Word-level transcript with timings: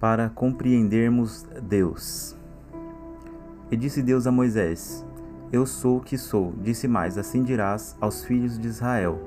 para 0.00 0.30
compreendermos 0.30 1.46
Deus. 1.62 2.34
E 3.70 3.76
disse 3.76 4.02
Deus 4.02 4.26
a 4.26 4.32
Moisés: 4.32 5.06
Eu 5.52 5.66
sou 5.66 5.98
o 5.98 6.00
que 6.00 6.16
sou. 6.16 6.54
Disse 6.60 6.88
mais: 6.88 7.18
Assim 7.18 7.44
dirás 7.44 7.96
aos 8.00 8.24
filhos 8.24 8.58
de 8.58 8.66
Israel: 8.66 9.20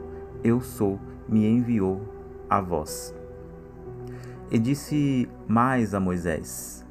Eu 0.44 0.60
sou, 0.60 1.00
me 1.30 1.48
enviou 1.48 2.02
a 2.50 2.60
vós. 2.60 3.16
E 4.52 4.58
disse 4.58 5.30
mais 5.48 5.94
a 5.94 6.00
Moisés: 6.00 6.84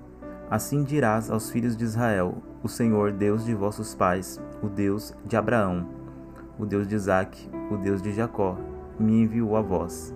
Assim 0.49 0.85
dirás 0.85 1.29
aos 1.29 1.51
filhos 1.51 1.77
de 1.77 1.85
Israel: 1.85 2.37
O 2.63 2.69
Senhor, 2.69 3.13
Deus 3.13 3.45
de 3.45 3.53
vossos 3.53 3.95
pais, 3.97 4.41
o 4.63 4.69
Deus 4.69 5.13
de 5.27 5.37
Abraão, 5.37 5.89
o 6.57 6.65
Deus 6.65 6.87
de 6.87 6.95
Isaque, 6.95 7.51
o 7.71 7.77
Deus 7.77 8.01
de 8.01 8.13
Jacó, 8.13 8.57
me 8.99 9.23
enviou 9.23 9.57
a 9.57 9.61
vós. 9.61 10.15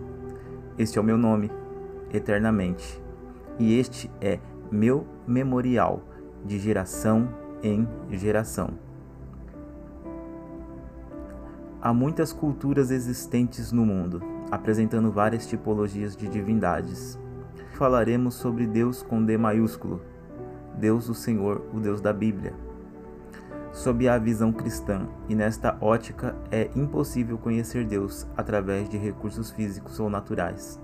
Este 0.79 0.99
é 0.99 1.01
o 1.01 1.05
meu 1.05 1.19
nome, 1.19 1.51
eternamente, 2.13 3.03
e 3.59 3.79
este 3.79 4.11
é 4.21 4.39
meu 4.71 5.07
memorial 5.27 6.03
de 6.45 6.59
geração 6.59 7.29
em 7.63 7.87
geração. 8.11 8.71
Há 11.81 11.93
muitas 11.93 12.33
culturas 12.33 12.91
existentes 12.91 13.71
no 13.71 13.85
mundo, 13.87 14.23
apresentando 14.51 15.11
várias 15.13 15.47
tipologias 15.47 16.17
de 16.17 16.29
divindades. 16.29 17.19
Falaremos 17.75 18.35
sobre 18.35 18.67
Deus 18.67 19.03
com 19.03 19.25
D 19.25 19.37
maiúsculo, 19.37 20.01
Deus 20.79 21.09
o 21.09 21.15
Senhor, 21.15 21.63
o 21.73 21.79
Deus 21.79 22.01
da 22.01 22.13
Bíblia. 22.13 22.55
Sob 23.73 24.09
a 24.09 24.19
visão 24.19 24.53
cristã, 24.53 25.07
e 25.29 25.35
nesta 25.35 25.77
ótica 25.81 26.35
é 26.51 26.71
impossível 26.75 27.37
conhecer 27.37 27.85
Deus 27.85 28.27
através 28.37 28.89
de 28.89 28.97
recursos 28.97 29.51
físicos 29.51 30.01
ou 30.01 30.09
naturais. 30.09 30.81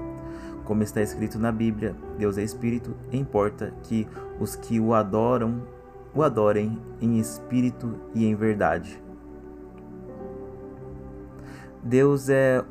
Como 0.72 0.82
está 0.82 1.02
escrito 1.02 1.38
na 1.38 1.52
Bíblia, 1.52 1.94
Deus 2.16 2.38
é 2.38 2.42
espírito, 2.42 2.96
importa 3.12 3.74
que 3.82 4.08
os 4.40 4.56
que 4.56 4.80
o 4.80 4.94
adoram 4.94 5.66
o 6.14 6.22
adorem 6.22 6.80
em 6.98 7.18
espírito 7.18 7.94
e 8.14 8.24
em 8.24 8.34
verdade. 8.34 8.98
Deus 11.82 12.30
é 12.30 12.64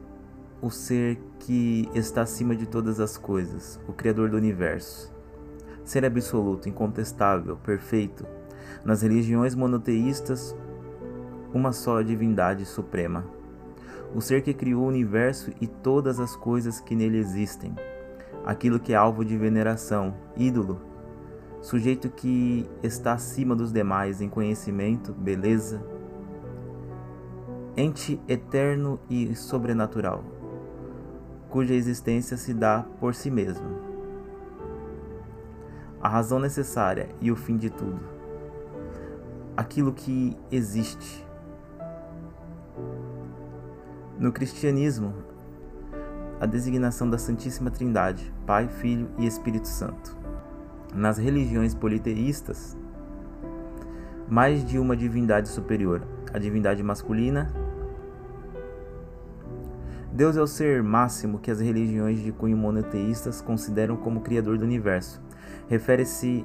o 0.60 0.72
ser 0.72 1.20
que 1.38 1.88
está 1.94 2.24
acima 2.24 2.56
de 2.56 2.66
todas 2.66 3.00
as 3.00 3.18
coisas, 3.18 3.80
o 3.88 3.94
Criador 3.94 4.32
do 4.32 4.38
universo. 4.38 5.14
Ser 5.86 6.04
absoluto, 6.04 6.68
incontestável, 6.68 7.56
perfeito. 7.58 8.26
Nas 8.84 9.04
religiões 9.04 9.54
monoteístas, 9.54 10.56
uma 11.54 11.72
só 11.72 12.02
divindade 12.02 12.66
suprema 12.66 13.24
o 14.14 14.22
ser 14.22 14.42
que 14.42 14.54
criou 14.54 14.84
o 14.84 14.88
universo 14.88 15.52
e 15.62 15.68
todas 15.68 16.20
as 16.20 16.36
coisas 16.36 16.80
que 16.80 16.96
nele 16.96 17.18
existem, 17.18 17.74
aquilo 18.46 18.80
que 18.80 18.94
é 18.94 18.96
alvo 18.96 19.24
de 19.24 19.38
veneração, 19.38 20.14
ídolo, 20.36 20.82
sujeito 21.62 22.10
que 22.10 22.70
está 22.82 23.14
acima 23.14 23.56
dos 23.56 23.72
demais 23.72 24.22
em 24.22 24.30
conhecimento, 24.30 25.14
beleza, 25.14 25.84
ente 27.78 28.20
eterno 28.28 29.00
e 29.10 29.36
sobrenatural, 29.36 30.24
cuja 31.50 31.74
existência 31.74 32.36
se 32.36 32.54
dá 32.54 32.86
por 33.00 33.14
si 33.14 33.30
mesmo. 33.30 33.92
A 36.02 36.10
razão 36.10 36.40
necessária 36.40 37.10
e 37.22 37.32
o 37.32 37.36
fim 37.36 37.58
de 37.58 37.70
tudo. 37.70 38.00
Aquilo 39.56 39.94
que 39.94 40.36
existe 40.52 41.26
no 44.18 44.32
cristianismo, 44.32 45.14
a 46.42 46.48
designação 46.48 47.08
da 47.08 47.20
Santíssima 47.20 47.70
Trindade, 47.70 48.34
Pai, 48.48 48.68
Filho 48.68 49.08
e 49.20 49.28
Espírito 49.28 49.68
Santo. 49.68 50.18
Nas 50.92 51.20
religiões 51.20 51.76
politeístas, 51.76 52.76
mais 54.28 54.66
de 54.66 54.80
uma 54.80 54.98
divindade 54.98 55.50
superior, 55.50 56.02
a 56.34 56.40
divindade 56.40 56.82
masculina. 56.82 57.54
Deus 60.12 60.36
é 60.36 60.42
o 60.42 60.48
ser 60.48 60.82
máximo 60.82 61.38
que 61.38 61.52
as 61.52 61.60
religiões 61.60 62.20
de 62.20 62.32
cunho 62.32 62.58
monoteístas 62.58 63.40
consideram 63.40 63.96
como 63.96 64.22
criador 64.22 64.58
do 64.58 64.66
universo. 64.66 65.22
Refere-se 65.70 66.44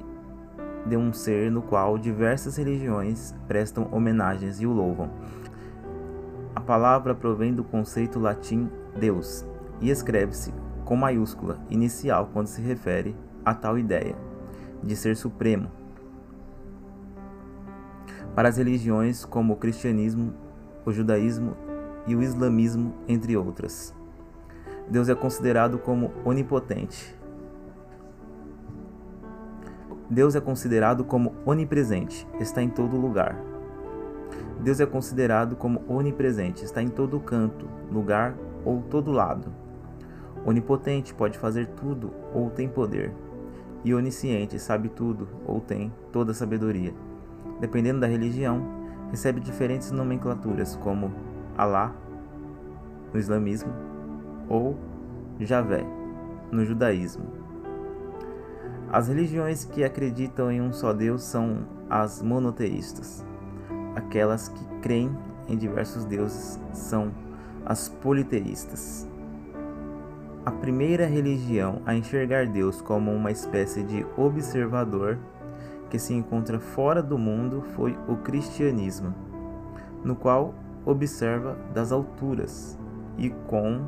de 0.85 0.95
um 0.95 1.11
ser 1.11 1.49
no 1.49 1.63
qual 1.63 1.97
diversas 1.97 2.55
religiões 2.55 3.33
prestam 3.47 3.89
homenagens 3.91 4.61
e 4.61 4.67
o 4.67 4.71
louvam. 4.71 5.09
A 6.55 6.61
palavra 6.61 7.15
provém 7.15 7.51
do 7.51 7.63
conceito 7.63 8.19
latim 8.19 8.69
Deus 8.95 9.43
e 9.81 9.89
escreve-se 9.89 10.53
com 10.85 10.95
maiúscula 10.95 11.59
inicial 11.69 12.29
quando 12.33 12.47
se 12.47 12.61
refere 12.61 13.15
a 13.43 13.53
tal 13.53 13.77
ideia 13.77 14.15
de 14.83 14.95
ser 14.95 15.15
supremo. 15.15 15.69
Para 18.35 18.49
as 18.49 18.57
religiões 18.57 19.25
como 19.25 19.53
o 19.53 19.57
cristianismo, 19.57 20.33
o 20.85 20.91
judaísmo 20.91 21.55
e 22.05 22.15
o 22.15 22.21
islamismo, 22.21 22.93
entre 23.07 23.35
outras, 23.35 23.93
Deus 24.89 25.09
é 25.09 25.15
considerado 25.15 25.77
como 25.77 26.13
onipotente. 26.23 27.15
Deus 30.09 30.35
é 30.35 30.39
considerado 30.39 31.03
como 31.03 31.33
onipresente, 31.45 32.25
está 32.39 32.63
em 32.63 32.69
todo 32.69 32.95
lugar. 32.95 33.37
Deus 34.61 34.79
é 34.79 34.85
considerado 34.85 35.55
como 35.57 35.83
onipresente, 35.87 36.63
está 36.63 36.81
em 36.81 36.87
todo 36.87 37.19
canto, 37.19 37.67
lugar 37.91 38.35
ou 38.63 38.81
todo 38.81 39.11
lado. 39.11 39.66
Onipotente 40.47 41.13
pode 41.13 41.37
fazer 41.37 41.67
tudo 41.67 42.13
ou 42.33 42.49
tem 42.49 42.69
poder. 42.69 43.13
E 43.83 43.93
onisciente 43.93 44.57
sabe 44.57 44.87
tudo 44.87 45.27
ou 45.45 45.59
tem 45.59 45.93
toda 46.09 46.33
sabedoria. 46.33 46.93
Dependendo 47.59 47.99
da 47.99 48.07
religião, 48.07 48.65
recebe 49.11 49.41
diferentes 49.41 49.91
nomenclaturas, 49.91 50.77
como 50.77 51.11
Alá 51.57 51.93
no 53.11 53.19
islamismo 53.19 53.73
ou 54.47 54.77
Javé 55.37 55.85
no 56.49 56.63
judaísmo. 56.63 57.25
As 58.89 59.09
religiões 59.09 59.65
que 59.65 59.83
acreditam 59.83 60.49
em 60.49 60.61
um 60.61 60.71
só 60.71 60.93
Deus 60.93 61.23
são 61.23 61.67
as 61.89 62.21
monoteístas. 62.21 63.25
Aquelas 63.95 64.47
que 64.47 64.65
creem 64.81 65.11
em 65.49 65.57
diversos 65.57 66.05
deuses 66.05 66.57
são 66.71 67.11
as 67.65 67.89
politeístas. 67.89 69.09
A 70.47 70.51
primeira 70.51 71.05
religião 71.05 71.81
a 71.85 71.93
enxergar 71.93 72.47
Deus 72.47 72.81
como 72.81 73.11
uma 73.11 73.29
espécie 73.29 73.83
de 73.83 74.05
observador 74.15 75.19
que 75.89 75.99
se 75.99 76.13
encontra 76.13 76.57
fora 76.57 77.03
do 77.03 77.17
mundo 77.17 77.65
foi 77.75 77.97
o 78.07 78.15
cristianismo, 78.15 79.13
no 80.05 80.15
qual 80.15 80.55
observa 80.85 81.57
das 81.73 81.91
alturas 81.91 82.79
e 83.17 83.29
com 83.29 83.81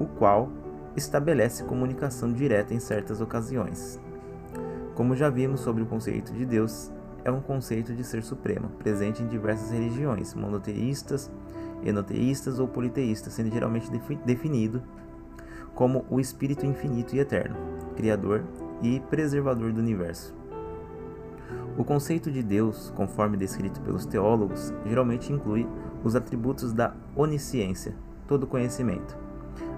o 0.00 0.06
qual 0.06 0.50
estabelece 0.96 1.62
comunicação 1.62 2.32
direta 2.32 2.74
em 2.74 2.80
certas 2.80 3.20
ocasiões. 3.20 4.00
Como 4.96 5.14
já 5.14 5.30
vimos 5.30 5.60
sobre 5.60 5.84
o 5.84 5.86
conceito 5.86 6.32
de 6.32 6.44
Deus, 6.44 6.90
é 7.24 7.30
um 7.30 7.40
conceito 7.40 7.94
de 7.94 8.02
ser 8.02 8.24
supremo, 8.24 8.70
presente 8.70 9.22
em 9.22 9.28
diversas 9.28 9.70
religiões, 9.70 10.34
monoteístas, 10.34 11.30
enoteístas 11.84 12.58
ou 12.58 12.66
politeístas, 12.66 13.34
sendo 13.34 13.52
geralmente 13.52 13.88
definido 14.24 14.82
como 15.76 16.04
o 16.10 16.18
Espírito 16.18 16.66
infinito 16.66 17.14
e 17.14 17.20
eterno, 17.20 17.54
Criador 17.94 18.42
e 18.82 18.98
preservador 18.98 19.72
do 19.72 19.80
universo. 19.80 20.34
O 21.78 21.84
conceito 21.84 22.30
de 22.30 22.42
Deus, 22.42 22.92
conforme 22.96 23.36
descrito 23.36 23.80
pelos 23.82 24.06
teólogos, 24.06 24.72
geralmente 24.86 25.32
inclui 25.32 25.68
os 26.02 26.16
atributos 26.16 26.72
da 26.72 26.94
onisciência, 27.14 27.94
todo 28.26 28.46
conhecimento, 28.46 29.16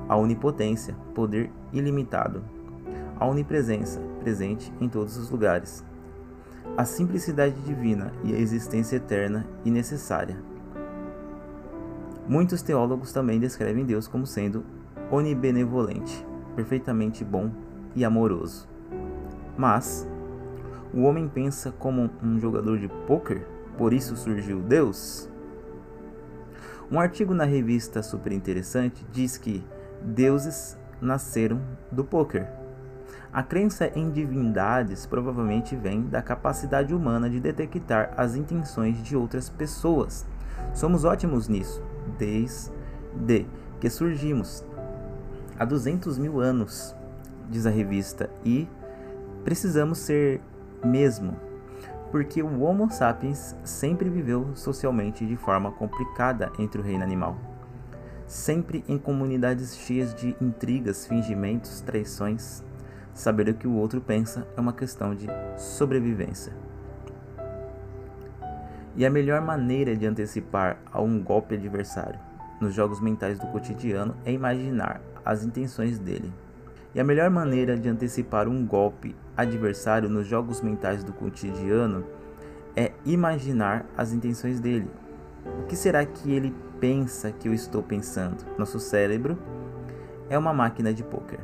a 0.08 0.16
onipotência, 0.16 0.94
poder 1.14 1.50
ilimitado, 1.72 2.42
a 3.18 3.26
onipresença, 3.26 4.00
presente 4.20 4.72
em 4.80 4.88
todos 4.88 5.16
os 5.16 5.28
lugares, 5.30 5.84
a 6.76 6.84
simplicidade 6.84 7.60
divina 7.62 8.12
e 8.22 8.32
a 8.32 8.38
existência 8.38 8.96
eterna 8.96 9.44
e 9.64 9.70
necessária. 9.70 10.38
Muitos 12.28 12.62
teólogos 12.62 13.12
também 13.12 13.40
descrevem 13.40 13.84
Deus 13.84 14.06
como 14.06 14.26
sendo 14.26 14.64
onibenevolente, 15.10 16.26
perfeitamente 16.54 17.24
bom 17.24 17.50
e 17.94 18.04
amoroso. 18.04 18.68
Mas 19.56 20.08
o 20.92 21.02
homem 21.02 21.28
pensa 21.28 21.72
como 21.72 22.10
um 22.22 22.38
jogador 22.38 22.78
de 22.78 22.88
pôquer, 23.06 23.46
por 23.76 23.92
isso 23.92 24.16
surgiu 24.16 24.60
Deus? 24.60 25.28
Um 26.90 26.98
artigo 26.98 27.34
na 27.34 27.44
revista 27.44 28.02
Super 28.02 28.32
Interessante 28.32 29.06
diz 29.12 29.36
que 29.36 29.62
deuses 30.02 30.78
nasceram 31.00 31.60
do 31.92 32.02
pôquer. 32.04 32.50
A 33.30 33.42
crença 33.42 33.92
em 33.94 34.10
divindades 34.10 35.04
provavelmente 35.04 35.76
vem 35.76 36.02
da 36.02 36.22
capacidade 36.22 36.94
humana 36.94 37.28
de 37.28 37.38
detectar 37.38 38.14
as 38.16 38.34
intenções 38.34 39.02
de 39.02 39.14
outras 39.14 39.50
pessoas. 39.50 40.26
Somos 40.72 41.04
ótimos 41.04 41.46
nisso, 41.46 41.82
desde 42.18 43.46
que 43.78 43.90
surgimos 43.90 44.64
há 45.58 45.64
200 45.64 46.18
mil 46.18 46.40
anos, 46.40 46.94
diz 47.50 47.66
a 47.66 47.70
revista, 47.70 48.30
e 48.44 48.68
Precisamos 49.48 49.96
ser 49.96 50.42
mesmo, 50.84 51.34
porque 52.10 52.42
o 52.42 52.60
Homo 52.60 52.90
sapiens 52.90 53.56
sempre 53.64 54.10
viveu 54.10 54.54
socialmente 54.54 55.24
de 55.24 55.36
forma 55.36 55.72
complicada 55.72 56.52
entre 56.58 56.78
o 56.78 56.84
reino 56.84 57.02
animal. 57.02 57.34
Sempre 58.26 58.84
em 58.86 58.98
comunidades 58.98 59.74
cheias 59.74 60.14
de 60.14 60.36
intrigas, 60.38 61.06
fingimentos, 61.06 61.80
traições. 61.80 62.62
Saber 63.14 63.48
o 63.48 63.54
que 63.54 63.66
o 63.66 63.72
outro 63.72 64.02
pensa 64.02 64.46
é 64.54 64.60
uma 64.60 64.74
questão 64.74 65.14
de 65.14 65.26
sobrevivência. 65.56 66.52
E 68.94 69.06
a 69.06 69.10
melhor 69.10 69.40
maneira 69.40 69.96
de 69.96 70.06
antecipar 70.06 70.76
a 70.92 71.00
um 71.00 71.22
golpe 71.22 71.54
adversário 71.54 72.27
nos 72.60 72.74
jogos 72.74 73.00
mentais 73.00 73.38
do 73.38 73.46
cotidiano 73.48 74.16
é 74.24 74.32
imaginar 74.32 75.00
as 75.24 75.44
intenções 75.44 75.98
dele. 75.98 76.32
E 76.94 77.00
a 77.00 77.04
melhor 77.04 77.30
maneira 77.30 77.76
de 77.76 77.88
antecipar 77.88 78.48
um 78.48 78.66
golpe 78.66 79.14
adversário 79.36 80.08
nos 80.08 80.26
jogos 80.26 80.60
mentais 80.60 81.04
do 81.04 81.12
cotidiano 81.12 82.04
é 82.74 82.92
imaginar 83.04 83.86
as 83.96 84.12
intenções 84.12 84.60
dele. 84.60 84.90
O 85.60 85.66
que 85.66 85.76
será 85.76 86.04
que 86.04 86.32
ele 86.32 86.54
pensa 86.80 87.30
que 87.30 87.48
eu 87.48 87.54
estou 87.54 87.82
pensando? 87.82 88.44
Nosso 88.56 88.80
cérebro 88.80 89.38
é 90.28 90.38
uma 90.38 90.52
máquina 90.52 90.92
de 90.92 91.02
pôquer. 91.02 91.40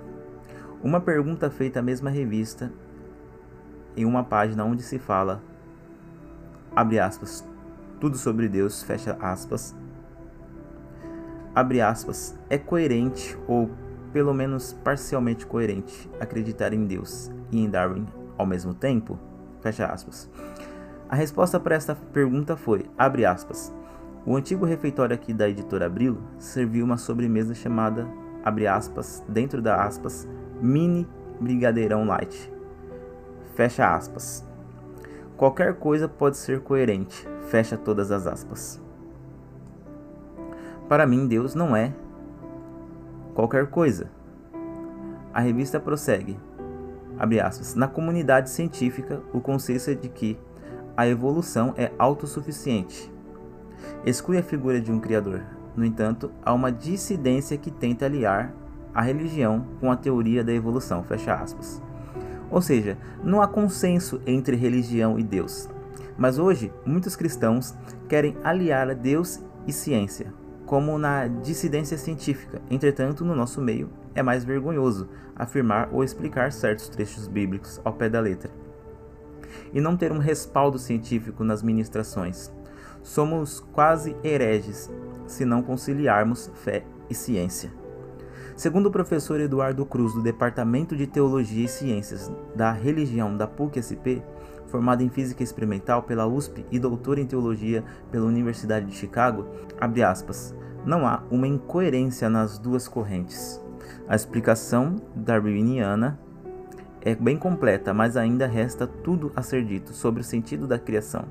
Uma 0.82 1.00
pergunta 1.00 1.50
feita 1.50 1.80
à 1.80 1.82
mesma 1.82 2.10
revista 2.10 2.72
em 3.96 4.04
uma 4.04 4.24
página 4.24 4.64
onde 4.64 4.82
se 4.82 4.98
fala 4.98 5.42
abre 6.74 6.98
aspas, 6.98 7.44
tudo 8.00 8.18
sobre 8.18 8.48
Deus, 8.48 8.82
fecha 8.82 9.16
aspas, 9.20 9.74
abre 11.54 11.80
aspas, 11.80 12.38
é 12.50 12.58
coerente 12.58 13.38
ou 13.46 13.70
pelo 14.12 14.34
menos 14.34 14.72
parcialmente 14.84 15.46
coerente 15.46 16.10
acreditar 16.20 16.72
em 16.72 16.84
Deus 16.84 17.30
e 17.50 17.62
em 17.62 17.68
Darwin 17.68 18.06
ao 18.36 18.46
mesmo 18.46 18.74
tempo? 18.74 19.18
Fecha 19.60 19.86
aspas. 19.86 20.30
A 21.08 21.16
resposta 21.16 21.60
para 21.60 21.74
esta 21.74 21.94
pergunta 21.94 22.56
foi, 22.56 22.86
abre 22.98 23.24
aspas, 23.24 23.72
o 24.26 24.36
antigo 24.36 24.64
refeitório 24.64 25.14
aqui 25.14 25.32
da 25.32 25.48
editora 25.48 25.86
Abril 25.86 26.18
serviu 26.38 26.84
uma 26.84 26.96
sobremesa 26.96 27.54
chamada, 27.54 28.06
abre 28.42 28.66
aspas, 28.66 29.22
dentro 29.28 29.60
da 29.60 29.84
aspas, 29.84 30.26
mini 30.60 31.06
brigadeirão 31.40 32.06
light. 32.06 32.52
Fecha 33.54 33.94
aspas. 33.94 34.44
Qualquer 35.36 35.74
coisa 35.74 36.08
pode 36.08 36.36
ser 36.36 36.60
coerente, 36.60 37.28
fecha 37.48 37.76
todas 37.76 38.10
as 38.10 38.26
aspas. 38.26 38.83
Para 40.88 41.06
mim, 41.06 41.26
Deus 41.26 41.54
não 41.54 41.74
é 41.74 41.92
qualquer 43.34 43.66
coisa. 43.66 44.10
A 45.32 45.40
revista 45.40 45.80
prossegue. 45.80 46.38
Aspas, 47.42 47.74
Na 47.74 47.88
comunidade 47.88 48.50
científica, 48.50 49.22
o 49.32 49.40
consenso 49.40 49.90
é 49.90 49.94
de 49.94 50.08
que 50.08 50.38
a 50.96 51.06
evolução 51.06 51.74
é 51.76 51.90
autossuficiente. 51.98 53.12
Exclui 54.04 54.38
a 54.38 54.42
figura 54.42 54.80
de 54.80 54.92
um 54.92 55.00
criador. 55.00 55.42
No 55.76 55.84
entanto, 55.84 56.30
há 56.44 56.52
uma 56.52 56.70
dissidência 56.70 57.56
que 57.58 57.70
tenta 57.70 58.04
aliar 58.04 58.54
a 58.94 59.02
religião 59.02 59.66
com 59.80 59.90
a 59.90 59.96
teoria 59.96 60.44
da 60.44 60.52
evolução. 60.52 61.02
Fecha 61.02 61.34
aspas. 61.34 61.82
Ou 62.50 62.60
seja, 62.60 62.96
não 63.22 63.42
há 63.42 63.48
consenso 63.48 64.20
entre 64.26 64.54
religião 64.54 65.18
e 65.18 65.22
Deus. 65.22 65.68
Mas 66.16 66.38
hoje, 66.38 66.72
muitos 66.86 67.16
cristãos 67.16 67.74
querem 68.08 68.36
aliar 68.44 68.94
Deus 68.94 69.42
e 69.66 69.72
ciência, 69.72 70.32
como 70.66 70.98
na 70.98 71.26
dissidência 71.26 71.98
científica. 71.98 72.60
Entretanto, 72.70 73.24
no 73.24 73.34
nosso 73.34 73.60
meio, 73.60 73.90
é 74.14 74.22
mais 74.22 74.44
vergonhoso 74.44 75.08
afirmar 75.36 75.88
ou 75.92 76.04
explicar 76.04 76.52
certos 76.52 76.88
trechos 76.88 77.26
bíblicos 77.26 77.80
ao 77.84 77.92
pé 77.92 78.08
da 78.08 78.20
letra 78.20 78.50
e 79.72 79.80
não 79.80 79.96
ter 79.96 80.12
um 80.12 80.18
respaldo 80.18 80.78
científico 80.78 81.44
nas 81.44 81.62
ministrações. 81.62 82.52
Somos 83.02 83.60
quase 83.72 84.16
hereges 84.22 84.90
se 85.26 85.44
não 85.44 85.62
conciliarmos 85.62 86.50
fé 86.54 86.84
e 87.10 87.14
ciência. 87.14 87.72
Segundo 88.56 88.86
o 88.86 88.90
professor 88.90 89.40
Eduardo 89.40 89.84
Cruz, 89.84 90.14
do 90.14 90.22
Departamento 90.22 90.96
de 90.96 91.08
Teologia 91.08 91.64
e 91.64 91.68
Ciências 91.68 92.30
da 92.54 92.70
Religião 92.70 93.36
da 93.36 93.48
PUC-SP, 93.48 94.22
formado 94.74 95.04
em 95.04 95.08
Física 95.08 95.40
Experimental 95.40 96.02
pela 96.02 96.26
USP 96.26 96.66
e 96.68 96.80
doutor 96.80 97.16
em 97.16 97.24
Teologia 97.24 97.84
pela 98.10 98.26
Universidade 98.26 98.86
de 98.86 98.96
Chicago, 98.96 99.46
aspas, 100.04 100.52
não 100.84 101.06
há 101.06 101.22
uma 101.30 101.46
incoerência 101.46 102.28
nas 102.28 102.58
duas 102.58 102.88
correntes. 102.88 103.62
A 104.08 104.16
explicação 104.16 104.96
darwiniana 105.14 106.18
é 107.00 107.14
bem 107.14 107.36
completa, 107.36 107.94
mas 107.94 108.16
ainda 108.16 108.48
resta 108.48 108.84
tudo 108.84 109.30
a 109.36 109.42
ser 109.42 109.64
dito 109.64 109.92
sobre 109.92 110.22
o 110.22 110.24
sentido 110.24 110.66
da 110.66 110.76
criação. 110.76 111.24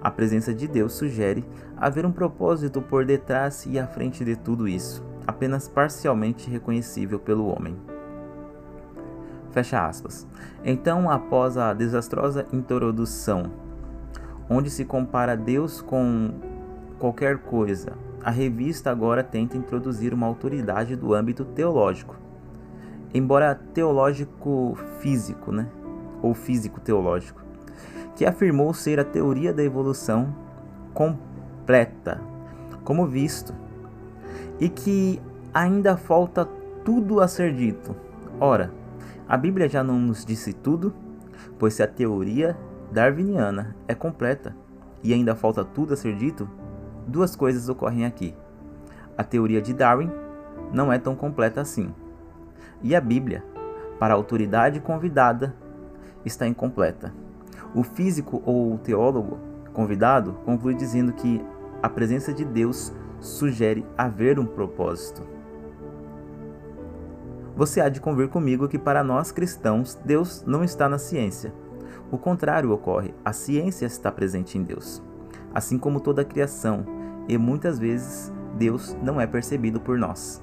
A 0.00 0.10
presença 0.10 0.52
de 0.52 0.66
Deus 0.66 0.94
sugere 0.94 1.44
haver 1.76 2.04
um 2.04 2.10
propósito 2.10 2.82
por 2.82 3.04
detrás 3.04 3.64
e 3.64 3.78
à 3.78 3.86
frente 3.86 4.24
de 4.24 4.34
tudo 4.34 4.66
isso 4.66 5.04
apenas 5.24 5.68
parcialmente 5.68 6.50
reconhecível 6.50 7.20
pelo 7.20 7.46
homem. 7.46 7.91
Fecha 9.52 9.86
aspas. 9.86 10.26
Então, 10.64 11.10
após 11.10 11.58
a 11.58 11.74
desastrosa 11.74 12.46
introdução, 12.52 13.52
onde 14.48 14.70
se 14.70 14.84
compara 14.84 15.36
Deus 15.36 15.82
com 15.82 16.30
qualquer 16.98 17.38
coisa, 17.38 17.92
a 18.24 18.30
revista 18.30 18.90
agora 18.90 19.22
tenta 19.22 19.56
introduzir 19.56 20.14
uma 20.14 20.26
autoridade 20.26 20.96
do 20.96 21.12
âmbito 21.12 21.44
teológico. 21.44 22.16
Embora 23.12 23.54
teológico 23.54 24.76
físico, 25.00 25.52
né? 25.52 25.68
Ou 26.22 26.32
físico 26.32 26.80
teológico, 26.80 27.42
que 28.16 28.24
afirmou 28.24 28.72
ser 28.72 28.98
a 28.98 29.04
teoria 29.04 29.52
da 29.52 29.62
evolução 29.62 30.34
completa, 30.94 32.20
como 32.84 33.06
visto 33.06 33.52
e 34.58 34.68
que 34.68 35.20
ainda 35.52 35.96
falta 35.96 36.46
tudo 36.84 37.20
a 37.20 37.28
ser 37.28 37.52
dito. 37.52 37.94
Ora, 38.40 38.72
a 39.28 39.36
Bíblia 39.36 39.68
já 39.68 39.82
não 39.82 39.98
nos 39.98 40.24
disse 40.24 40.52
tudo, 40.52 40.92
pois 41.58 41.74
se 41.74 41.82
a 41.82 41.86
teoria 41.86 42.56
darwiniana 42.90 43.74
é 43.88 43.94
completa 43.94 44.54
e 45.02 45.12
ainda 45.12 45.34
falta 45.34 45.64
tudo 45.64 45.94
a 45.94 45.96
ser 45.96 46.16
dito, 46.16 46.48
duas 47.06 47.34
coisas 47.34 47.68
ocorrem 47.68 48.04
aqui. 48.04 48.34
A 49.16 49.24
teoria 49.24 49.60
de 49.60 49.74
Darwin 49.74 50.10
não 50.72 50.92
é 50.92 50.98
tão 50.98 51.14
completa 51.14 51.60
assim. 51.60 51.92
E 52.82 52.94
a 52.94 53.00
Bíblia, 53.00 53.44
para 53.98 54.14
a 54.14 54.16
autoridade 54.16 54.80
convidada, 54.80 55.54
está 56.24 56.46
incompleta. 56.46 57.12
O 57.74 57.82
físico 57.82 58.42
ou 58.44 58.74
o 58.74 58.78
teólogo 58.78 59.38
convidado 59.72 60.34
conclui 60.44 60.74
dizendo 60.74 61.12
que 61.12 61.44
a 61.82 61.88
presença 61.88 62.32
de 62.32 62.44
Deus 62.44 62.92
sugere 63.20 63.84
haver 63.96 64.38
um 64.38 64.46
propósito. 64.46 65.22
Você 67.56 67.80
há 67.80 67.88
de 67.88 68.00
convir 68.00 68.28
comigo 68.28 68.66
que 68.66 68.78
para 68.78 69.04
nós 69.04 69.30
cristãos, 69.30 69.98
Deus 70.04 70.42
não 70.46 70.64
está 70.64 70.88
na 70.88 70.98
ciência. 70.98 71.52
O 72.10 72.16
contrário 72.16 72.72
ocorre, 72.72 73.14
a 73.24 73.32
ciência 73.32 73.84
está 73.84 74.10
presente 74.10 74.56
em 74.56 74.62
Deus, 74.62 75.02
assim 75.54 75.78
como 75.78 76.00
toda 76.00 76.22
a 76.22 76.24
criação, 76.24 76.84
e 77.28 77.36
muitas 77.36 77.78
vezes 77.78 78.32
Deus 78.56 78.96
não 79.02 79.20
é 79.20 79.26
percebido 79.26 79.80
por 79.80 79.98
nós. 79.98 80.42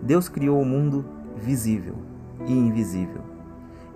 Deus 0.00 0.28
criou 0.28 0.60
o 0.60 0.64
mundo 0.64 1.04
visível 1.36 1.96
e 2.46 2.52
invisível, 2.52 3.22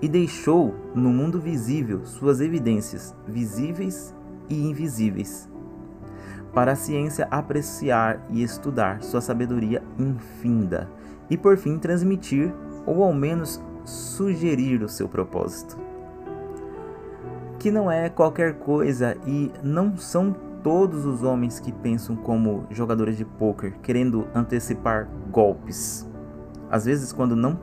e 0.01 0.09
deixou 0.09 0.75
no 0.95 1.11
mundo 1.11 1.41
visível 1.41 2.05
suas 2.05 2.41
evidências 2.41 3.15
visíveis 3.27 4.15
e 4.49 4.67
invisíveis 4.67 5.49
para 6.57 6.73
a 6.73 6.75
ciência 6.75 7.29
apreciar 7.31 8.25
e 8.31 8.43
estudar 8.43 9.03
sua 9.03 9.21
sabedoria 9.21 9.83
infinda 9.99 10.89
e 11.31 11.37
por 11.37 11.57
fim 11.57 11.79
transmitir 11.79 12.53
ou 12.85 13.03
ao 13.03 13.13
menos 13.13 13.61
sugerir 13.85 14.83
o 14.83 14.89
seu 14.89 15.09
propósito. 15.09 15.77
Que 17.59 17.71
não 17.71 17.91
é 17.91 18.09
qualquer 18.09 18.59
coisa 18.59 19.17
e 19.27 19.51
não 19.63 19.97
são 19.97 20.35
todos 20.63 21.05
os 21.05 21.23
homens 21.23 21.61
que 21.61 21.73
pensam 21.73 22.17
como 22.17 22.67
jogadores 22.71 23.17
de 23.17 23.25
poker, 23.25 23.79
querendo 23.83 24.27
antecipar 24.35 25.09
golpes. 25.31 26.09
Às 26.71 26.85
vezes, 26.85 27.13
quando 27.13 27.37
não 27.37 27.59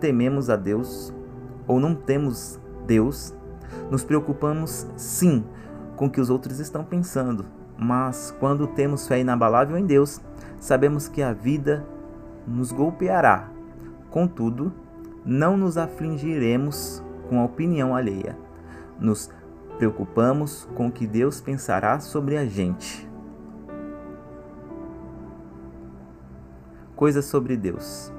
tememos 0.00 0.48
a 0.48 0.56
Deus 0.56 1.12
ou 1.66 1.78
não 1.78 1.94
temos 1.94 2.58
Deus, 2.86 3.34
nos 3.90 4.02
preocupamos 4.02 4.86
sim 4.96 5.44
com 5.96 6.06
o 6.06 6.10
que 6.10 6.20
os 6.20 6.30
outros 6.30 6.58
estão 6.58 6.82
pensando, 6.82 7.44
mas 7.76 8.34
quando 8.40 8.66
temos 8.66 9.06
fé 9.06 9.20
inabalável 9.20 9.76
em 9.76 9.84
Deus, 9.84 10.20
sabemos 10.58 11.08
que 11.08 11.22
a 11.22 11.32
vida 11.32 11.86
nos 12.50 12.72
golpeará. 12.72 13.48
Contudo, 14.10 14.72
não 15.24 15.56
nos 15.56 15.78
afligiremos 15.78 17.02
com 17.28 17.40
a 17.40 17.44
opinião 17.44 17.94
alheia. 17.94 18.36
Nos 18.98 19.30
preocupamos 19.78 20.68
com 20.74 20.88
o 20.88 20.92
que 20.92 21.06
Deus 21.06 21.40
pensará 21.40 22.00
sobre 22.00 22.36
a 22.36 22.44
gente. 22.44 23.08
Coisas 26.96 27.24
sobre 27.24 27.56
Deus. 27.56 28.12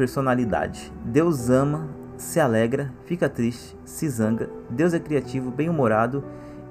personalidade. 0.00 0.90
Deus 1.04 1.50
ama, 1.50 1.86
se 2.16 2.40
alegra, 2.40 2.90
fica 3.04 3.28
triste, 3.28 3.76
se 3.84 4.08
zanga. 4.08 4.48
Deus 4.70 4.94
é 4.94 4.98
criativo, 4.98 5.50
bem-humorado 5.50 6.24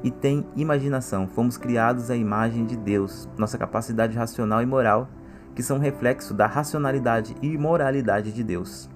e 0.04 0.12
tem 0.12 0.46
imaginação. 0.56 1.28
Fomos 1.28 1.58
criados 1.58 2.10
à 2.10 2.16
imagem 2.16 2.66
de 2.66 2.76
Deus. 2.78 3.28
Nossa 3.38 3.58
capacidade 3.58 4.18
racional 4.18 4.62
e 4.62 4.66
moral, 4.66 5.10
que 5.56 5.64
são 5.64 5.80
reflexo 5.80 6.34
da 6.34 6.48
racionalidade 6.48 7.36
e 7.42 7.58
moralidade 7.58 8.32
de 8.32 8.44
Deus. 8.44 8.90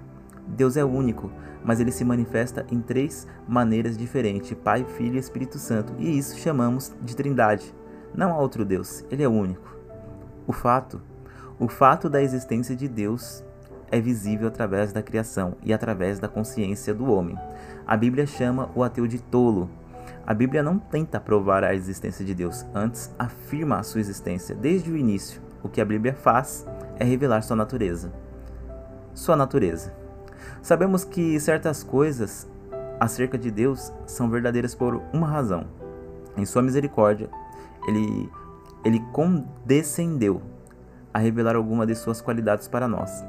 Deus 0.48 0.78
é 0.78 0.84
único, 0.84 1.32
mas 1.64 1.80
ele 1.80 1.92
se 1.92 2.04
manifesta 2.04 2.66
em 2.72 2.82
três 2.82 3.28
maneiras 3.48 3.98
diferentes: 3.98 4.56
Pai, 4.64 4.86
Filho 4.98 5.16
e 5.16 5.20
Espírito 5.20 5.58
Santo, 5.58 5.94
e 5.98 6.18
isso 6.18 6.38
chamamos 6.38 6.94
de 7.02 7.16
Trindade. 7.16 7.74
Não 8.14 8.32
há 8.32 8.38
outro 8.38 8.64
Deus, 8.64 9.04
ele 9.10 9.24
é 9.24 9.28
único. 9.28 9.76
O 10.46 10.54
fato, 10.54 11.02
o 11.60 11.68
fato 11.68 12.10
da 12.10 12.22
existência 12.22 12.76
de 12.76 12.88
Deus 12.88 13.44
é 13.90 14.02
visível 14.02 14.48
através 14.48 14.92
da 14.92 15.02
criação 15.02 15.56
e 15.64 15.74
através 15.74 16.20
da 16.20 16.28
consciência 16.28 16.94
do 16.94 17.12
homem. 17.12 17.38
A 17.86 17.96
Bíblia 17.96 18.26
chama 18.26 18.70
o 18.76 18.84
ateu 18.84 19.08
de 19.08 19.22
tolo. 19.22 19.70
A 20.26 20.34
Bíblia 20.34 20.64
não 20.64 20.80
tenta 20.80 21.20
provar 21.20 21.66
a 21.66 21.76
existência 21.76 22.24
de 22.24 22.34
Deus, 22.34 22.66
antes 22.74 23.14
afirma 23.20 23.80
a 23.80 23.84
sua 23.84 24.00
existência 24.00 24.56
desde 24.56 24.90
o 24.90 24.96
início. 24.96 25.42
O 25.62 25.68
que 25.68 25.82
a 25.82 25.86
Bíblia 25.86 26.14
faz 26.14 26.66
é 26.98 27.04
revelar 27.04 27.42
sua 27.42 27.58
natureza. 27.58 28.12
Sua 29.14 29.36
natureza. 29.36 29.94
Sabemos 30.62 31.04
que 31.04 31.38
certas 31.42 31.84
coisas 31.84 32.50
acerca 33.00 33.38
de 33.38 33.52
Deus 33.52 33.92
são 34.06 34.30
verdadeiras 34.30 34.74
por 34.74 35.02
uma 35.12 35.28
razão. 35.28 35.66
Em 36.38 36.46
sua 36.46 36.62
misericórdia, 36.62 37.30
ele, 37.86 38.30
ele 38.86 39.00
condescendeu 39.12 40.42
a 41.14 41.20
revelar 41.20 41.58
alguma 41.58 41.86
de 41.86 41.96
suas 41.96 42.22
qualidades 42.22 42.68
para 42.68 42.88
nós. 42.88 43.26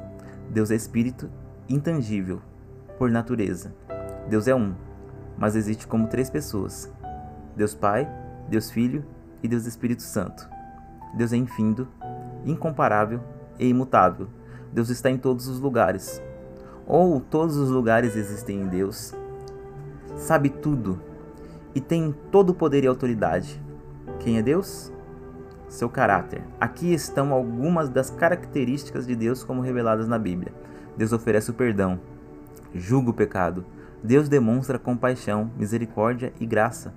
Deus 0.49 0.71
é 0.71 0.75
espírito 0.75 1.29
intangível 1.67 2.41
por 2.97 3.11
natureza. 3.11 3.75
Deus 4.29 4.47
é 4.47 4.55
um, 4.55 4.73
mas 5.37 5.55
existe 5.55 5.87
como 5.87 6.07
três 6.07 6.29
pessoas: 6.29 6.91
Deus 7.55 7.73
Pai, 7.73 8.09
Deus 8.49 8.69
Filho 8.69 9.05
e 9.41 9.47
Deus 9.47 9.65
Espírito 9.65 10.01
Santo. 10.01 10.49
Deus 11.15 11.31
é 11.31 11.37
infindo, 11.37 11.87
incomparável 12.45 13.21
e 13.59 13.67
imutável. 13.67 14.27
Deus 14.71 14.89
está 14.89 15.09
em 15.09 15.17
todos 15.17 15.47
os 15.47 15.59
lugares. 15.59 16.21
Ou 16.85 17.19
todos 17.19 17.55
os 17.55 17.69
lugares 17.69 18.15
existem 18.15 18.61
em 18.61 18.67
Deus. 18.67 19.13
Sabe 20.17 20.49
tudo 20.49 21.01
e 21.73 21.81
tem 21.81 22.13
todo 22.31 22.51
o 22.51 22.53
poder 22.53 22.83
e 22.83 22.87
autoridade. 22.87 23.61
Quem 24.19 24.37
é 24.37 24.41
Deus? 24.41 24.91
seu 25.75 25.89
caráter. 25.89 26.41
Aqui 26.59 26.93
estão 26.93 27.33
algumas 27.33 27.89
das 27.89 28.09
características 28.09 29.05
de 29.05 29.15
Deus 29.15 29.43
como 29.43 29.61
reveladas 29.61 30.07
na 30.07 30.17
Bíblia. 30.17 30.53
Deus 30.97 31.11
oferece 31.11 31.51
o 31.51 31.53
perdão, 31.53 31.99
julga 32.73 33.09
o 33.09 33.13
pecado. 33.13 33.65
Deus 34.05 34.29
demonstra 34.29 34.77
compaixão, 34.77 35.49
misericórdia 35.57 36.31
e 36.39 36.45
graça. 36.45 36.93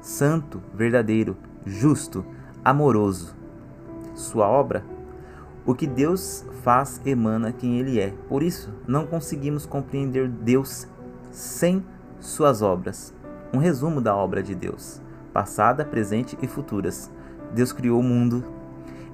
Santo, 0.00 0.60
verdadeiro, 0.74 1.36
justo, 1.64 2.26
amoroso. 2.64 3.36
Sua 4.12 4.48
obra? 4.48 4.84
O 5.64 5.72
que 5.72 5.86
Deus 5.86 6.44
faz 6.64 7.00
emana 7.06 7.52
quem 7.52 7.78
Ele 7.78 8.00
é. 8.00 8.12
Por 8.28 8.42
isso, 8.42 8.74
não 8.88 9.06
conseguimos 9.06 9.64
compreender 9.64 10.28
Deus 10.28 10.88
sem 11.30 11.84
suas 12.18 12.60
obras. 12.60 13.14
Um 13.54 13.58
resumo 13.58 14.00
da 14.00 14.16
obra 14.16 14.42
de 14.42 14.56
Deus, 14.56 15.00
passada, 15.32 15.84
presente 15.84 16.36
e 16.42 16.48
futuras. 16.48 17.08
Deus 17.54 17.72
criou 17.72 18.00
o 18.00 18.02
mundo, 18.02 18.42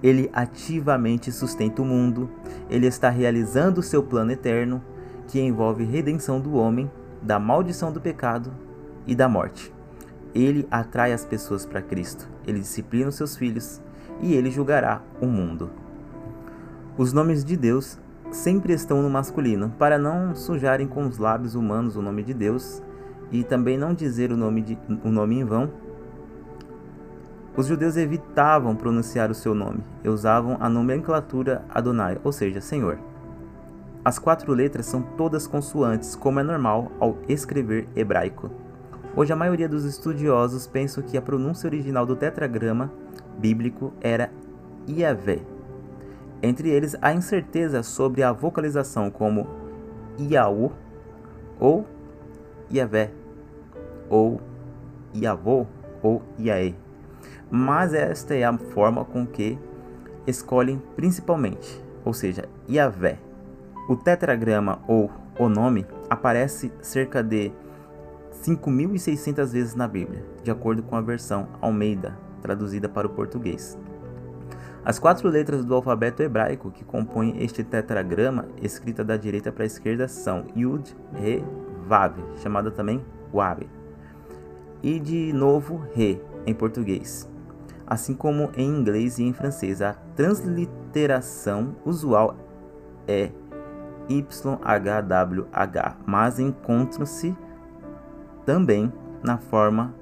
ele 0.02 0.30
ativamente 0.32 1.30
sustenta 1.30 1.82
o 1.82 1.84
mundo, 1.84 2.30
ele 2.70 2.86
está 2.86 3.10
realizando 3.10 3.80
o 3.80 3.82
seu 3.82 4.02
plano 4.02 4.32
eterno, 4.32 4.82
que 5.28 5.38
envolve 5.38 5.84
redenção 5.84 6.40
do 6.40 6.54
homem, 6.54 6.90
da 7.24 7.38
maldição 7.38 7.90
do 7.90 8.00
pecado 8.00 8.52
e 9.06 9.14
da 9.14 9.28
morte. 9.28 9.72
Ele 10.32 10.68
atrai 10.70 11.12
as 11.12 11.24
pessoas 11.24 11.66
para 11.66 11.82
Cristo, 11.82 12.28
ele 12.46 12.60
disciplina 12.60 13.08
os 13.08 13.16
seus 13.16 13.36
filhos 13.36 13.80
e 14.20 14.34
ele 14.34 14.50
julgará 14.50 15.02
o 15.20 15.26
mundo. 15.26 15.70
Os 16.96 17.12
nomes 17.12 17.44
de 17.44 17.56
Deus 17.56 17.98
sempre 18.30 18.72
estão 18.72 19.02
no 19.02 19.10
masculino, 19.10 19.72
para 19.78 19.98
não 19.98 20.34
sujarem 20.34 20.86
com 20.86 21.06
os 21.06 21.18
lábios 21.18 21.54
humanos 21.54 21.96
o 21.96 22.02
nome 22.02 22.22
de 22.22 22.34
Deus 22.34 22.82
e 23.32 23.42
também 23.42 23.76
não 23.76 23.94
dizer 23.94 24.30
o 24.30 24.36
nome, 24.36 24.62
de, 24.62 24.78
o 25.02 25.08
nome 25.08 25.40
em 25.40 25.44
vão 25.44 25.70
os 27.56 27.66
judeus 27.66 27.96
evitavam 27.96 28.74
pronunciar 28.74 29.30
o 29.30 29.34
seu 29.34 29.54
nome 29.54 29.78
e 30.02 30.08
usavam 30.08 30.56
a 30.58 30.68
nomenclatura 30.68 31.64
Adonai, 31.68 32.18
ou 32.24 32.32
seja, 32.32 32.60
Senhor. 32.60 32.98
As 34.04 34.18
quatro 34.18 34.52
letras 34.52 34.86
são 34.86 35.00
todas 35.00 35.46
consoantes, 35.46 36.14
como 36.14 36.40
é 36.40 36.42
normal 36.42 36.92
ao 37.00 37.16
escrever 37.28 37.88
hebraico. 37.96 38.50
Hoje, 39.16 39.32
a 39.32 39.36
maioria 39.36 39.68
dos 39.68 39.84
estudiosos 39.84 40.66
pensam 40.66 41.02
que 41.02 41.16
a 41.16 41.22
pronúncia 41.22 41.66
original 41.66 42.04
do 42.04 42.14
tetragrama 42.14 42.92
bíblico 43.38 43.92
era 44.00 44.30
Iavé. 44.88 45.40
Entre 46.42 46.68
eles, 46.68 46.96
há 47.00 47.14
incerteza 47.14 47.82
sobre 47.82 48.22
a 48.22 48.32
vocalização 48.32 49.10
como 49.10 49.46
Iaú 50.18 50.72
ou 51.58 51.86
Iavé, 52.70 53.10
ou 54.10 54.40
Iavô 55.14 55.66
ou 56.02 56.22
Iaê 56.38 56.74
mas 57.56 57.94
esta 57.94 58.34
é 58.34 58.42
a 58.42 58.56
forma 58.56 59.04
com 59.04 59.24
que 59.24 59.56
escolhem 60.26 60.82
principalmente, 60.96 61.80
ou 62.04 62.12
seja, 62.12 62.48
Yahvé. 62.68 63.18
O 63.88 63.96
tetragrama 63.96 64.80
ou 64.88 65.10
o 65.38 65.48
nome 65.48 65.86
aparece 66.08 66.72
cerca 66.80 67.22
de 67.22 67.52
5.600 68.42 69.46
vezes 69.46 69.74
na 69.74 69.86
Bíblia, 69.86 70.24
de 70.42 70.50
acordo 70.50 70.82
com 70.82 70.96
a 70.96 71.00
versão 71.00 71.48
Almeida, 71.60 72.16
traduzida 72.40 72.88
para 72.88 73.06
o 73.06 73.10
português. 73.10 73.78
As 74.84 74.98
quatro 74.98 75.28
letras 75.28 75.64
do 75.64 75.74
alfabeto 75.74 76.22
hebraico 76.22 76.70
que 76.70 76.84
compõem 76.84 77.42
este 77.42 77.64
tetragrama, 77.64 78.46
escrita 78.60 79.02
da 79.02 79.16
direita 79.16 79.50
para 79.50 79.64
a 79.64 79.66
esquerda, 79.66 80.06
são 80.08 80.44
Yud, 80.54 80.94
Re, 81.14 81.42
Vav, 81.86 82.16
chamada 82.36 82.70
também 82.70 83.02
Wav, 83.32 83.66
e 84.82 84.98
de 84.98 85.32
novo 85.32 85.82
Re, 85.94 86.20
em 86.46 86.52
português 86.52 87.28
assim 87.86 88.14
como 88.14 88.50
em 88.56 88.68
inglês 88.68 89.18
e 89.18 89.24
em 89.24 89.32
francês. 89.32 89.82
A 89.82 89.94
transliteração 90.16 91.76
usual 91.84 92.36
é 93.06 93.30
YHWH, 94.08 95.96
mas 96.06 96.38
encontram-se 96.38 97.36
também 98.44 98.92
na 99.22 99.38
forma 99.38 99.94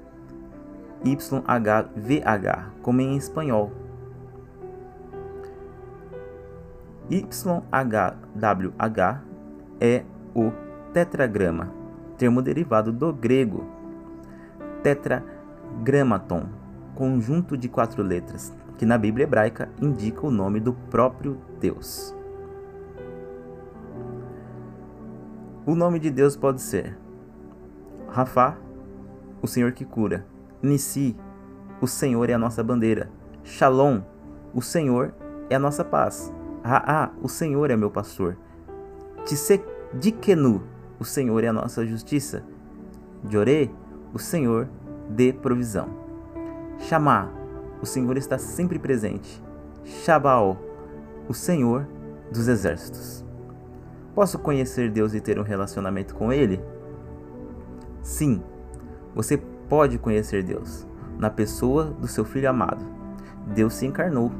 YHVH, 1.03 2.71
como 2.81 3.01
em 3.01 3.17
espanhol. 3.17 3.71
YHWH 7.09 9.21
é 9.79 10.03
o 10.33 10.51
tetragrama, 10.93 11.71
termo 12.17 12.41
derivado 12.41 12.91
do 12.91 13.13
grego 13.13 13.65
tetragramaton, 14.83 16.43
conjunto 16.93 17.57
de 17.57 17.69
quatro 17.69 18.03
letras, 18.03 18.53
que 18.77 18.85
na 18.85 18.97
Bíblia 18.97 19.23
hebraica 19.23 19.69
indica 19.81 20.27
o 20.27 20.31
nome 20.31 20.59
do 20.59 20.73
próprio 20.73 21.39
Deus. 21.59 22.13
O 25.65 25.75
nome 25.75 25.97
de 25.97 26.11
Deus 26.11 26.35
pode 26.35 26.61
ser 26.61 26.97
Rafá, 28.09 28.57
o 29.41 29.47
Senhor 29.47 29.71
que 29.71 29.85
cura, 29.85 30.25
Nissi, 30.61 31.15
o 31.79 31.87
Senhor 31.87 32.29
é 32.29 32.33
a 32.33 32.37
nossa 32.37 32.61
bandeira, 32.61 33.09
Shalom, 33.45 34.01
o 34.53 34.61
Senhor 34.61 35.15
é 35.49 35.55
a 35.55 35.59
nossa 35.59 35.85
paz, 35.85 36.33
Raá, 36.61 37.11
o 37.21 37.29
Senhor 37.29 37.71
é 37.71 37.77
meu 37.77 37.89
pastor, 37.89 38.37
Tsedikenu, 39.23 40.63
o 40.99 41.05
Senhor 41.05 41.41
é 41.45 41.47
a 41.47 41.53
nossa 41.53 41.85
justiça, 41.85 42.43
Joré, 43.29 43.69
o 44.13 44.19
Senhor 44.19 44.67
dê 45.09 45.31
provisão. 45.31 45.87
Chamar, 46.77 47.31
o 47.81 47.85
Senhor 47.85 48.17
está 48.17 48.37
sempre 48.37 48.77
presente. 48.77 49.41
Shabaó, 49.85 50.57
o 51.29 51.33
Senhor 51.33 51.87
dos 52.31 52.49
exércitos. 52.49 53.25
Posso 54.13 54.39
conhecer 54.39 54.91
Deus 54.91 55.13
e 55.13 55.21
ter 55.21 55.39
um 55.39 55.43
relacionamento 55.43 56.15
com 56.15 56.31
Ele? 56.31 56.59
Sim, 58.01 58.41
você 59.15 59.37
pode 59.37 59.97
conhecer 59.97 60.43
Deus 60.43 60.87
na 61.17 61.29
pessoa 61.29 61.85
do 61.85 62.07
seu 62.07 62.25
Filho 62.25 62.49
amado. 62.49 62.85
Deus 63.47 63.73
se 63.73 63.85
encarnou. 63.85 64.31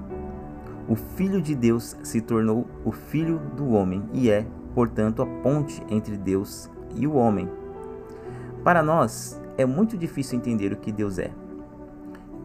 O 0.88 0.96
Filho 0.96 1.42
de 1.42 1.56
Deus 1.56 1.98
se 2.04 2.22
tornou 2.22 2.68
o 2.84 2.92
Filho 2.92 3.40
do 3.56 3.70
homem 3.70 4.04
e 4.14 4.30
é, 4.30 4.46
portanto, 4.76 5.22
a 5.22 5.26
ponte 5.26 5.82
entre 5.90 6.18
Deus 6.18 6.70
e 6.96 7.08
o 7.08 7.14
homem. 7.14 7.50
Para 8.64 8.84
nós, 8.84 9.42
é 9.58 9.66
muito 9.66 9.98
difícil 9.98 10.38
entender 10.38 10.72
o 10.74 10.78
que 10.78 10.92
Deus 10.92 11.18
é 11.18 11.32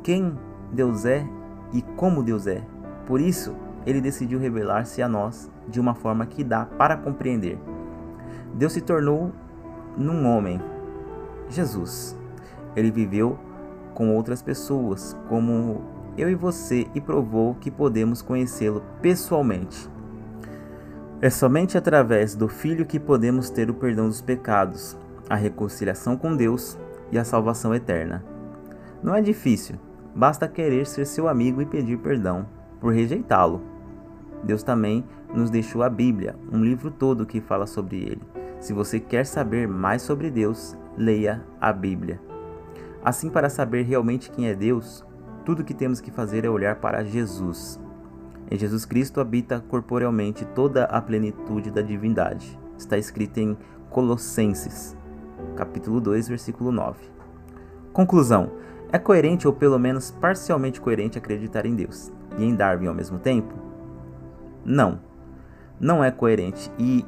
quem 0.08 0.32
Deus 0.72 1.04
é 1.04 1.22
e 1.70 1.82
como 1.82 2.22
Deus 2.22 2.46
é. 2.46 2.62
Por 3.06 3.20
isso, 3.20 3.54
ele 3.86 4.00
decidiu 4.00 4.38
revelar-se 4.38 5.02
a 5.02 5.08
nós 5.08 5.50
de 5.68 5.80
uma 5.80 5.94
forma 5.94 6.26
que 6.26 6.44
dá 6.44 6.64
para 6.64 6.96
compreender. 6.96 7.58
Deus 8.54 8.72
se 8.72 8.80
tornou 8.80 9.32
num 9.96 10.26
homem, 10.26 10.60
Jesus. 11.48 12.16
Ele 12.76 12.90
viveu 12.90 13.38
com 13.94 14.14
outras 14.14 14.42
pessoas, 14.42 15.16
como 15.28 15.82
eu 16.16 16.30
e 16.30 16.34
você, 16.34 16.86
e 16.94 17.00
provou 17.00 17.54
que 17.54 17.70
podemos 17.70 18.22
conhecê-lo 18.22 18.82
pessoalmente. 19.00 19.88
É 21.20 21.30
somente 21.30 21.76
através 21.76 22.34
do 22.34 22.46
Filho 22.48 22.86
que 22.86 23.00
podemos 23.00 23.50
ter 23.50 23.68
o 23.70 23.74
perdão 23.74 24.06
dos 24.06 24.20
pecados, 24.20 24.96
a 25.28 25.34
reconciliação 25.34 26.16
com 26.16 26.36
Deus 26.36 26.78
e 27.10 27.18
a 27.18 27.24
salvação 27.24 27.74
eterna. 27.74 28.24
Não 29.02 29.14
é 29.14 29.20
difícil, 29.20 29.76
basta 30.14 30.46
querer 30.46 30.86
ser 30.86 31.06
seu 31.06 31.28
amigo 31.28 31.60
e 31.60 31.66
pedir 31.66 31.98
perdão 31.98 32.46
por 32.80 32.92
rejeitá-lo. 32.92 33.60
Deus 34.42 34.62
também 34.62 35.04
nos 35.34 35.50
deixou 35.50 35.82
a 35.82 35.90
Bíblia, 35.90 36.36
um 36.50 36.62
livro 36.62 36.90
todo 36.90 37.26
que 37.26 37.40
fala 37.40 37.66
sobre 37.66 37.96
ele. 37.98 38.22
Se 38.60 38.72
você 38.72 38.98
quer 38.98 39.24
saber 39.24 39.68
mais 39.68 40.02
sobre 40.02 40.30
Deus, 40.30 40.76
leia 40.96 41.44
a 41.60 41.72
Bíblia. 41.72 42.20
Assim, 43.04 43.30
para 43.30 43.48
saber 43.48 43.82
realmente 43.82 44.30
quem 44.30 44.48
é 44.48 44.54
Deus, 44.54 45.04
tudo 45.44 45.64
que 45.64 45.74
temos 45.74 46.00
que 46.00 46.10
fazer 46.10 46.44
é 46.44 46.50
olhar 46.50 46.76
para 46.76 47.04
Jesus. 47.04 47.80
Em 48.50 48.58
Jesus 48.58 48.84
Cristo 48.84 49.20
habita 49.20 49.60
corporealmente 49.68 50.44
toda 50.44 50.84
a 50.84 51.00
plenitude 51.00 51.70
da 51.70 51.82
divindade. 51.82 52.58
Está 52.76 52.96
escrito 52.96 53.38
em 53.38 53.56
Colossenses, 53.90 54.96
capítulo 55.56 56.00
2, 56.00 56.28
versículo 56.28 56.72
9. 56.72 56.98
Conclusão: 57.92 58.52
é 58.90 58.98
coerente 58.98 59.46
ou 59.46 59.52
pelo 59.52 59.78
menos 59.78 60.10
parcialmente 60.10 60.80
coerente 60.80 61.18
acreditar 61.18 61.66
em 61.66 61.74
Deus 61.74 62.12
e 62.38 62.44
em 62.44 62.54
Darwin 62.54 62.86
ao 62.86 62.94
mesmo 62.94 63.18
tempo? 63.18 63.54
Não. 64.64 65.00
Não 65.78 66.02
é 66.02 66.10
coerente 66.10 66.70
e 66.78 67.04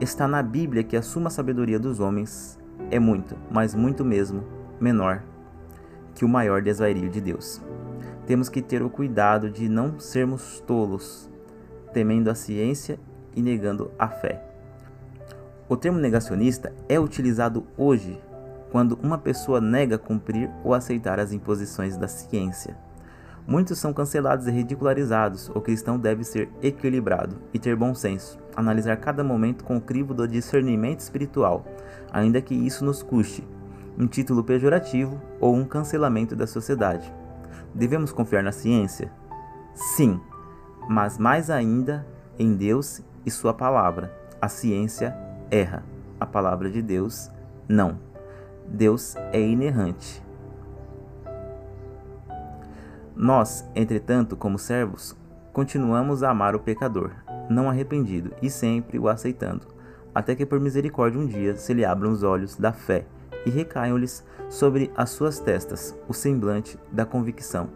está 0.00 0.26
na 0.26 0.42
Bíblia 0.42 0.82
que 0.82 0.96
a 0.96 1.02
suma 1.02 1.30
sabedoria 1.30 1.78
dos 1.78 2.00
homens 2.00 2.58
é 2.90 2.98
muito, 2.98 3.36
mas 3.50 3.74
muito 3.74 4.04
mesmo, 4.04 4.42
menor 4.80 5.22
que 6.14 6.24
o 6.24 6.28
maior 6.28 6.60
desvario 6.60 7.08
de 7.08 7.20
Deus 7.20 7.62
temos 8.30 8.48
que 8.48 8.62
ter 8.62 8.80
o 8.80 8.88
cuidado 8.88 9.50
de 9.50 9.68
não 9.68 9.98
sermos 9.98 10.60
tolos, 10.60 11.28
temendo 11.92 12.30
a 12.30 12.34
ciência 12.36 12.96
e 13.34 13.42
negando 13.42 13.90
a 13.98 14.06
fé. 14.06 14.40
O 15.68 15.76
termo 15.76 15.98
negacionista 15.98 16.72
é 16.88 17.00
utilizado 17.00 17.66
hoje 17.76 18.20
quando 18.70 18.96
uma 19.02 19.18
pessoa 19.18 19.60
nega 19.60 19.98
cumprir 19.98 20.48
ou 20.62 20.72
aceitar 20.72 21.18
as 21.18 21.32
imposições 21.32 21.96
da 21.96 22.06
ciência. 22.06 22.76
Muitos 23.46 23.78
são 23.78 23.92
cancelados 23.92 24.46
e 24.46 24.50
ridicularizados. 24.50 25.48
O 25.54 25.60
cristão 25.60 25.98
deve 25.98 26.24
ser 26.24 26.48
equilibrado 26.62 27.36
e 27.52 27.58
ter 27.58 27.74
bom 27.74 27.94
senso, 27.94 28.38
analisar 28.54 28.96
cada 28.96 29.24
momento 29.24 29.64
com 29.64 29.76
o 29.76 29.80
crivo 29.80 30.14
do 30.14 30.26
discernimento 30.28 31.00
espiritual, 31.00 31.64
ainda 32.12 32.40
que 32.40 32.54
isso 32.54 32.84
nos 32.84 33.02
custe 33.02 33.44
um 34.00 34.06
título 34.06 34.42
pejorativo 34.42 35.20
ou 35.38 35.54
um 35.54 35.64
cancelamento 35.64 36.34
da 36.34 36.46
sociedade. 36.46 37.12
Devemos 37.74 38.12
confiar 38.12 38.42
na 38.42 38.50
ciência? 38.50 39.12
Sim, 39.74 40.18
mas 40.88 41.18
mais 41.18 41.50
ainda 41.50 42.06
em 42.38 42.56
Deus 42.56 43.02
e 43.24 43.30
Sua 43.30 43.52
palavra. 43.52 44.16
A 44.40 44.48
ciência 44.48 45.14
erra, 45.50 45.84
a 46.18 46.24
palavra 46.24 46.70
de 46.70 46.80
Deus 46.80 47.30
não. 47.68 47.98
Deus 48.66 49.16
é 49.32 49.40
inerrante. 49.40 50.22
Nós, 53.22 53.68
entretanto, 53.74 54.34
como 54.34 54.58
servos, 54.58 55.14
continuamos 55.52 56.22
a 56.22 56.30
amar 56.30 56.54
o 56.54 56.58
pecador, 56.58 57.10
não 57.50 57.68
arrependido, 57.68 58.32
e 58.40 58.48
sempre 58.48 58.98
o 58.98 59.08
aceitando, 59.08 59.66
até 60.14 60.34
que 60.34 60.46
por 60.46 60.58
misericórdia 60.58 61.20
um 61.20 61.26
dia 61.26 61.54
se 61.54 61.74
lhe 61.74 61.84
abram 61.84 62.12
os 62.12 62.22
olhos 62.22 62.56
da 62.56 62.72
fé 62.72 63.04
e 63.44 63.50
recaiam-lhes 63.50 64.24
sobre 64.48 64.90
as 64.96 65.10
suas 65.10 65.38
testas 65.38 65.94
o 66.08 66.14
semblante 66.14 66.78
da 66.90 67.04
convicção. 67.04 67.68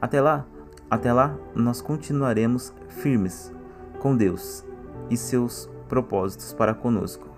Até 0.00 0.18
lá, 0.18 0.46
até 0.90 1.12
lá 1.12 1.36
nós 1.54 1.82
continuaremos 1.82 2.72
firmes 2.88 3.52
com 3.98 4.16
Deus 4.16 4.64
e 5.10 5.16
seus 5.18 5.68
propósitos 5.90 6.54
para 6.54 6.72
conosco, 6.72 7.28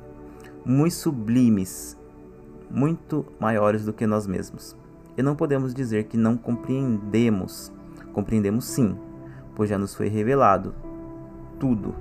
muito 0.64 0.94
sublimes, 0.94 1.98
muito 2.70 3.26
maiores 3.40 3.84
do 3.84 3.92
que 3.92 4.06
nós 4.06 4.28
mesmos. 4.28 4.80
E 5.16 5.22
não 5.22 5.36
podemos 5.36 5.74
dizer 5.74 6.04
que 6.04 6.16
não 6.16 6.36
compreendemos. 6.36 7.72
Compreendemos 8.12 8.64
sim, 8.64 8.96
pois 9.54 9.68
já 9.68 9.78
nos 9.78 9.94
foi 9.94 10.08
revelado 10.08 10.74
tudo, 11.58 11.94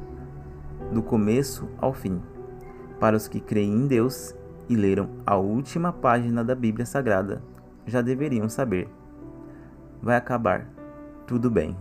do 0.92 1.04
começo 1.04 1.70
ao 1.78 1.94
fim, 1.94 2.22
para 3.00 3.16
os 3.16 3.28
que 3.28 3.40
creem 3.40 3.74
em 3.74 3.88
Deus 3.88 4.36
e 4.68 4.76
leram 4.76 5.10
a 5.26 5.36
última 5.36 5.92
página 5.94 6.44
da 6.44 6.56
Bíblia 6.56 6.86
Sagrada 6.86 7.42
já 7.86 8.02
deveriam 8.02 8.50
saber. 8.50 8.90
Vai 10.02 10.16
acabar 10.16 10.68
tudo 11.28 11.50
bem. 11.50 11.76